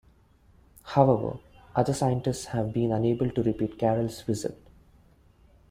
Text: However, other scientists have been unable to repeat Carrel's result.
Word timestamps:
However, 0.81 1.37
other 1.75 1.93
scientists 1.93 2.45
have 2.45 2.73
been 2.73 2.91
unable 2.91 3.29
to 3.29 3.43
repeat 3.43 3.77
Carrel's 3.77 4.27
result. 4.27 4.57